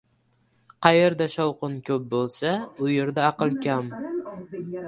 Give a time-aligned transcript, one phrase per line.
[0.85, 2.57] •Qayerda shovqin ko‘p bo‘lsa,
[2.87, 3.93] u yerda aql kam.